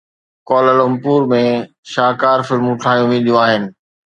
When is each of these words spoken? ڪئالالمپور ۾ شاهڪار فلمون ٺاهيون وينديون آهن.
ڪئالالمپور 0.51 1.27
۾ 1.33 1.41
شاهڪار 1.91 2.39
فلمون 2.47 2.75
ٺاهيون 2.83 3.07
وينديون 3.13 3.39
آهن. 3.45 3.63